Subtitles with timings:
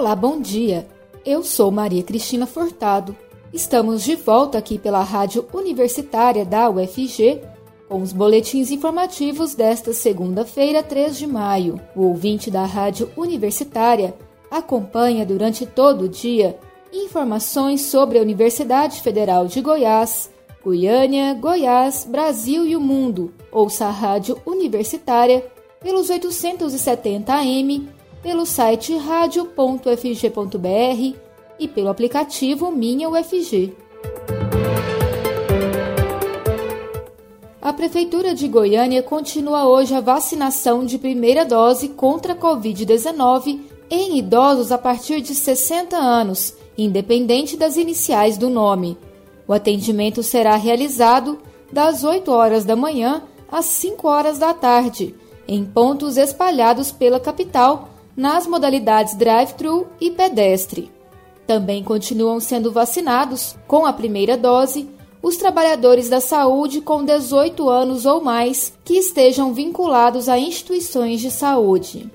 [0.00, 0.88] Olá, bom dia.
[1.26, 3.14] Eu sou Maria Cristina Furtado.
[3.52, 7.42] Estamos de volta aqui pela Rádio Universitária da UFG
[7.86, 11.78] com os boletins informativos desta segunda-feira, 3 de maio.
[11.94, 14.14] O ouvinte da Rádio Universitária
[14.50, 16.58] acompanha durante todo o dia
[16.90, 20.30] informações sobre a Universidade Federal de Goiás,
[20.64, 23.34] Goiânia, Goiás, Brasil e o mundo.
[23.52, 25.44] Ouça a Rádio Universitária
[25.82, 29.80] pelos 870 AM pelo site radio.fg.br
[31.58, 33.74] e pelo aplicativo Minha UFG.
[37.60, 43.60] A Prefeitura de Goiânia continua hoje a vacinação de primeira dose contra a Covid-19
[43.90, 48.96] em idosos a partir de 60 anos, independente das iniciais do nome.
[49.46, 51.38] O atendimento será realizado
[51.72, 55.14] das 8 horas da manhã às 5 horas da tarde,
[55.46, 57.88] em pontos espalhados pela capital
[58.20, 60.92] nas modalidades drive-thru e pedestre.
[61.46, 64.86] Também continuam sendo vacinados, com a primeira dose,
[65.22, 71.30] os trabalhadores da saúde com 18 anos ou mais que estejam vinculados a instituições de
[71.30, 72.10] saúde.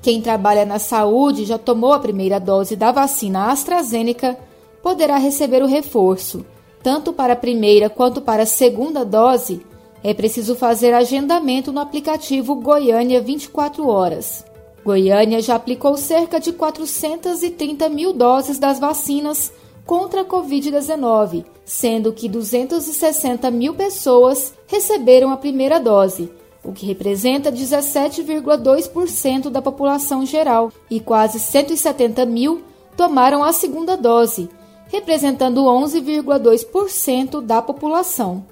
[0.00, 4.38] Quem trabalha na saúde já tomou a primeira dose da vacina AstraZeneca
[4.80, 6.46] poderá receber o reforço.
[6.80, 9.66] Tanto para a primeira quanto para a segunda dose,
[10.04, 14.48] é preciso fazer agendamento no aplicativo Goiânia 24 Horas.
[14.84, 19.52] Goiânia já aplicou cerca de 430 mil doses das vacinas
[19.84, 26.30] contra a Covid-19, sendo que 260 mil pessoas receberam a primeira dose,
[26.62, 32.62] o que representa 17,2% da população geral, e quase 170 mil
[32.96, 34.48] tomaram a segunda dose,
[34.88, 38.44] representando 11,2% da população.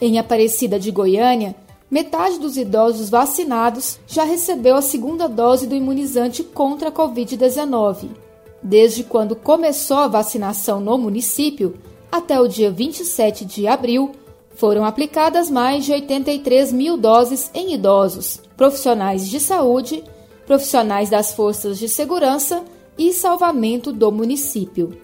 [0.00, 1.54] Em Aparecida de Goiânia,
[1.92, 8.08] metade dos idosos vacinados já recebeu a segunda dose do imunizante contra a Covid-19.
[8.62, 11.74] Desde quando começou a vacinação no município,
[12.10, 14.12] até o dia 27 de abril,
[14.54, 20.02] foram aplicadas mais de 83 mil doses em idosos, profissionais de saúde,
[20.46, 22.64] profissionais das forças de segurança
[22.96, 24.96] e salvamento do município.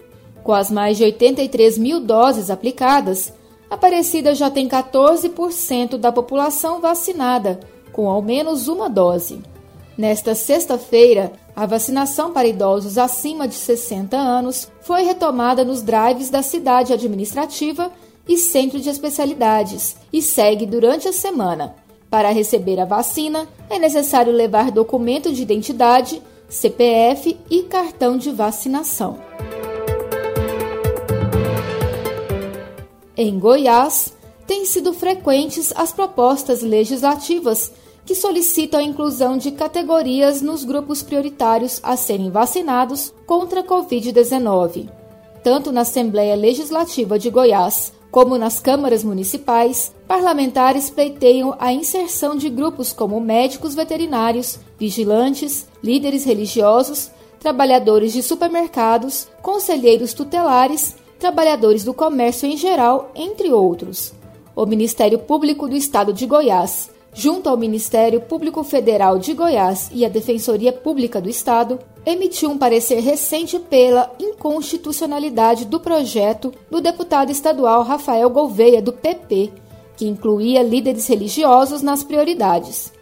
[0.43, 3.31] Com as mais de 83 mil doses aplicadas,
[3.69, 7.59] Aparecida já tem 14% da população vacinada,
[7.91, 9.41] com ao menos uma dose.
[9.97, 16.41] Nesta sexta-feira, a vacinação para idosos acima de 60 anos foi retomada nos drives da
[16.41, 17.91] cidade administrativa
[18.27, 21.75] e centro de especialidades e segue durante a semana.
[22.09, 29.28] Para receber a vacina, é necessário levar documento de identidade, CPF e cartão de vacinação.
[33.21, 34.13] Em Goiás,
[34.47, 37.69] têm sido frequentes as propostas legislativas
[38.05, 44.89] que solicitam a inclusão de categorias nos grupos prioritários a serem vacinados contra a Covid-19.
[45.43, 52.49] Tanto na Assembleia Legislativa de Goiás como nas câmaras municipais, parlamentares pleiteiam a inserção de
[52.49, 62.47] grupos como médicos veterinários, vigilantes, líderes religiosos, trabalhadores de supermercados, conselheiros tutelares trabalhadores do comércio
[62.47, 64.13] em geral, entre outros.
[64.55, 70.05] O Ministério Público do Estado de Goiás, junto ao Ministério Público Federal de Goiás e
[70.05, 77.31] a Defensoria Pública do Estado, emitiu um parecer recente pela inconstitucionalidade do projeto do deputado
[77.31, 79.51] estadual Rafael Gouveia, do PP,
[79.97, 82.93] que incluía líderes religiosos nas prioridades.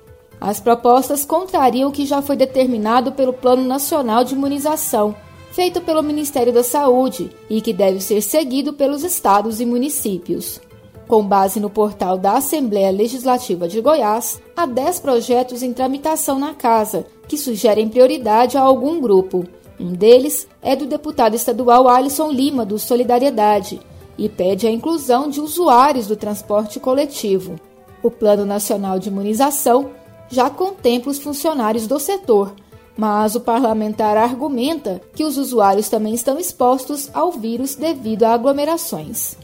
[0.41, 5.15] As propostas contrariam o que já foi determinado pelo Plano Nacional de Imunização
[5.57, 10.61] feito pelo Ministério da Saúde e que deve ser seguido pelos estados e municípios.
[11.07, 16.53] Com base no portal da Assembleia Legislativa de Goiás, há 10 projetos em tramitação na
[16.53, 19.45] Casa, que sugerem prioridade a algum grupo.
[19.79, 23.79] Um deles é do deputado estadual Alisson Lima, do Solidariedade,
[24.15, 27.55] e pede a inclusão de usuários do transporte coletivo.
[28.03, 29.89] O Plano Nacional de Imunização
[30.29, 32.53] já contempla os funcionários do setor,
[32.97, 39.35] mas o parlamentar argumenta que os usuários também estão expostos ao vírus devido a aglomerações.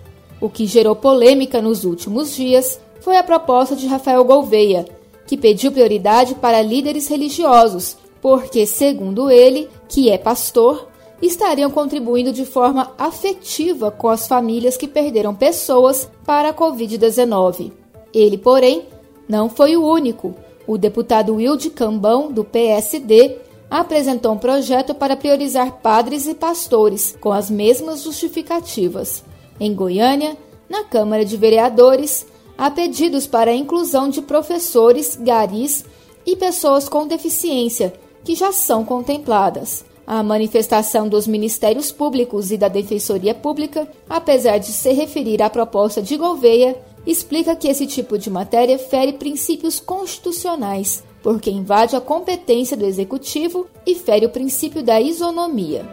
[0.41, 4.85] O que gerou polêmica nos últimos dias foi a proposta de Rafael Gouveia,
[5.27, 10.87] que pediu prioridade para líderes religiosos, porque, segundo ele, que é pastor,
[11.21, 17.71] estariam contribuindo de forma afetiva com as famílias que perderam pessoas para a Covid-19.
[18.13, 18.85] Ele, porém,
[19.27, 20.35] não foi o único.
[20.65, 23.37] O deputado Wilde Cambão, do PSD,
[23.79, 29.23] apresentou um projeto para priorizar padres e pastores, com as mesmas justificativas.
[29.59, 30.37] Em Goiânia,
[30.69, 32.23] na Câmara de Vereadores,
[32.55, 35.83] há pedidos para a inclusão de professores, garis
[36.23, 37.91] e pessoas com deficiência,
[38.23, 39.83] que já são contempladas.
[40.05, 45.99] A manifestação dos Ministérios Públicos e da Defensoria Pública, apesar de se referir à proposta
[45.99, 46.77] de Gouveia,
[47.07, 53.65] explica que esse tipo de matéria fere princípios constitucionais, porque invade a competência do Executivo
[53.87, 55.89] e fere o princípio da isonomia.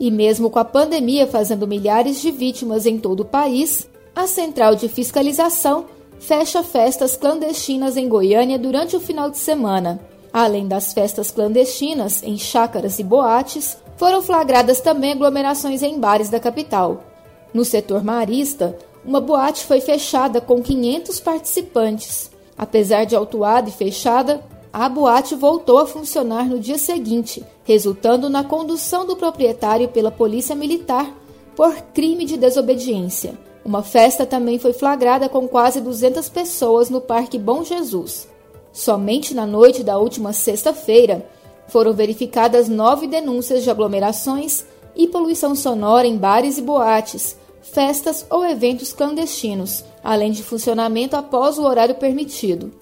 [0.00, 3.86] E mesmo com a pandemia fazendo milhares de vítimas em todo o país,
[4.16, 5.84] a Central de Fiscalização
[6.18, 10.00] fecha festas clandestinas em Goiânia durante o final de semana.
[10.32, 16.40] Além das festas clandestinas em chácaras e boates, foram flagradas também aglomerações em bares da
[16.40, 17.04] capital.
[17.52, 22.30] No setor marista, uma boate foi fechada com 500 participantes.
[22.56, 28.44] Apesar de autuada e fechada, a boate voltou a funcionar no dia seguinte, resultando na
[28.44, 31.12] condução do proprietário pela Polícia Militar
[31.56, 33.38] por crime de desobediência.
[33.64, 38.28] Uma festa também foi flagrada com quase 200 pessoas no Parque Bom Jesus.
[38.72, 41.26] Somente na noite da última sexta-feira
[41.66, 44.64] foram verificadas nove denúncias de aglomerações
[44.94, 51.58] e poluição sonora em bares e boates, festas ou eventos clandestinos, além de funcionamento após
[51.58, 52.72] o horário permitido.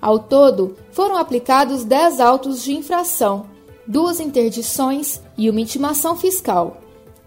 [0.00, 3.46] Ao todo, foram aplicados 10 autos de infração,
[3.86, 6.78] duas interdições e uma intimação fiscal.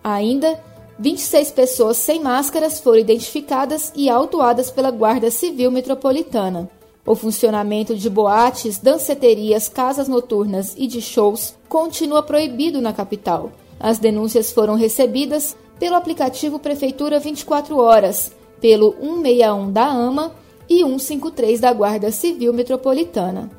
[0.04, 0.60] Ainda,
[0.98, 6.70] 26 pessoas sem máscaras foram identificadas e autuadas pela Guarda Civil Metropolitana.
[7.06, 13.52] O funcionamento de boates, danceterias, casas noturnas e de shows continua proibido na capital.
[13.80, 20.36] As denúncias foram recebidas pelo aplicativo Prefeitura 24 Horas, pelo 161 da AMA
[20.70, 23.50] e 153 da Guarda Civil Metropolitana.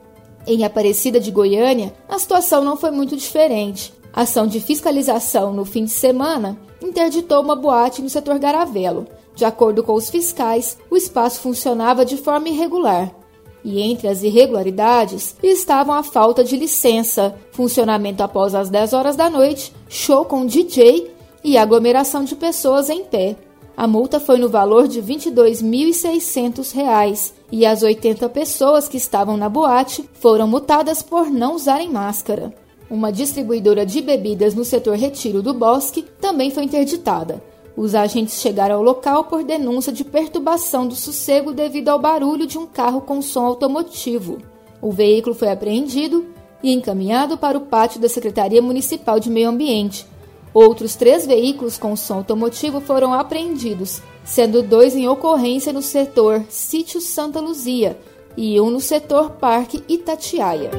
[0.47, 3.93] Em Aparecida de Goiânia, a situação não foi muito diferente.
[4.13, 9.07] A ação de fiscalização no fim de semana interditou uma boate no setor Garavelo.
[9.35, 13.15] De acordo com os fiscais, o espaço funcionava de forma irregular.
[13.63, 19.29] E entre as irregularidades estavam a falta de licença, funcionamento após as 10 horas da
[19.29, 21.10] noite, show com DJ
[21.43, 23.37] e aglomeração de pessoas em pé.
[23.77, 29.49] A multa foi no valor de R$ 22.600 e as 80 pessoas que estavam na
[29.49, 32.53] boate foram multadas por não usarem máscara.
[32.91, 37.43] Uma distribuidora de bebidas no setor Retiro do Bosque também foi interditada.
[37.77, 42.59] Os agentes chegaram ao local por denúncia de perturbação do sossego devido ao barulho de
[42.59, 44.39] um carro com som automotivo.
[44.83, 46.27] O veículo foi apreendido
[46.63, 50.07] e encaminhado para o pátio da Secretaria Municipal de Meio Ambiente,
[50.53, 57.01] Outros três veículos com som automotivo foram apreendidos, sendo dois em ocorrência no setor Sítio
[57.01, 57.97] Santa Luzia
[58.37, 60.71] e um no setor Parque Itatiaia.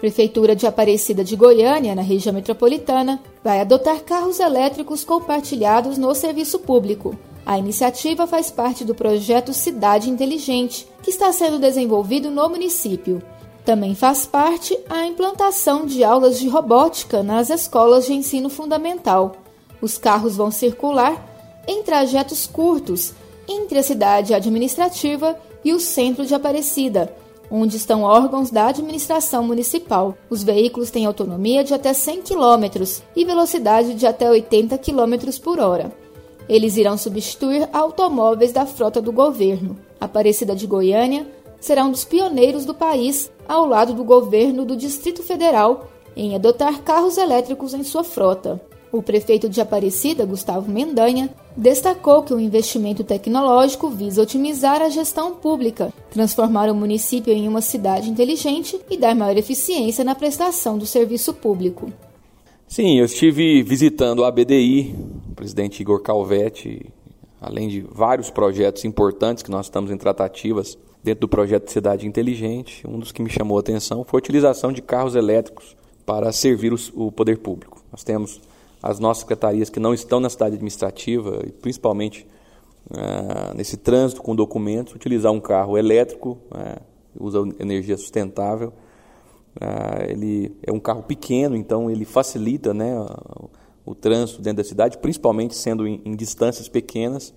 [0.00, 6.60] Prefeitura de Aparecida de Goiânia, na região metropolitana, vai adotar carros elétricos compartilhados no serviço
[6.60, 7.18] público.
[7.44, 13.20] A iniciativa faz parte do projeto Cidade Inteligente, que está sendo desenvolvido no município.
[13.64, 19.36] Também faz parte a implantação de aulas de robótica nas escolas de ensino fundamental.
[19.80, 21.26] Os carros vão circular
[21.66, 23.12] em trajetos curtos
[23.46, 27.14] entre a cidade administrativa e o centro de Aparecida,
[27.50, 30.16] onde estão órgãos da administração municipal.
[30.28, 32.84] Os veículos têm autonomia de até 100 km
[33.16, 35.92] e velocidade de até 80 km por hora.
[36.48, 39.78] Eles irão substituir automóveis da frota do governo.
[40.00, 41.26] Aparecida de Goiânia
[41.60, 46.82] será um dos pioneiros do país, ao lado do governo do Distrito Federal, em adotar
[46.82, 48.60] carros elétricos em sua frota.
[48.90, 55.34] O prefeito de Aparecida, Gustavo Mendanha, destacou que o investimento tecnológico visa otimizar a gestão
[55.34, 60.86] pública, transformar o município em uma cidade inteligente e dar maior eficiência na prestação do
[60.86, 61.92] serviço público.
[62.66, 64.94] Sim, eu estive visitando a BDI,
[65.30, 66.86] o presidente Igor Calvetti,
[67.40, 72.86] além de vários projetos importantes que nós estamos em tratativas dentro do projeto Cidade Inteligente,
[72.86, 76.72] um dos que me chamou a atenção foi a utilização de carros elétricos para servir
[76.94, 77.82] o poder público.
[77.92, 78.40] Nós temos
[78.82, 82.26] as nossas secretarias que não estão na cidade administrativa, e principalmente
[82.90, 86.80] uh, nesse trânsito com documentos, utilizar um carro elétrico, uh,
[87.18, 88.72] usa energia sustentável.
[89.56, 92.94] Uh, ele é um carro pequeno, então ele facilita né,
[93.98, 97.34] trânsito dentro da cidade, principalmente sendo em, em distâncias pequenas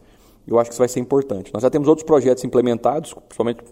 [0.48, 1.54] eu acho que isso vai ser importante.
[1.54, 3.64] Nós já temos outros projetos implementados, principalmente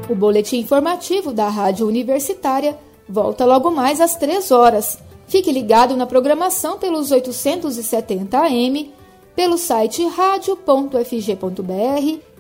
[0.09, 4.99] O boletim informativo da Rádio Universitária volta logo mais às 3 horas.
[5.27, 8.95] Fique ligado na programação pelos 870 AM,
[9.37, 10.99] pelo site radio.fg.br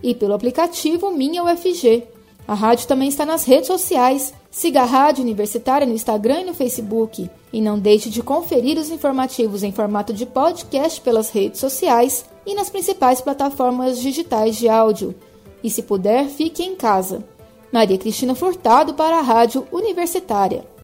[0.02, 2.04] e pelo aplicativo Minha UFG.
[2.47, 4.32] A rádio também está nas redes sociais.
[4.50, 7.31] Siga a Rádio Universitária no Instagram e no Facebook.
[7.52, 12.55] E não deixe de conferir os informativos em formato de podcast pelas redes sociais e
[12.55, 15.14] nas principais plataformas digitais de áudio.
[15.62, 17.25] E se puder, fique em casa.
[17.73, 20.64] Maria Cristina Furtado para a Rádio Universitária.